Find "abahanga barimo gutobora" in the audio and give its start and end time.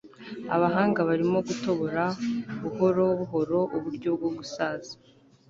0.55-2.03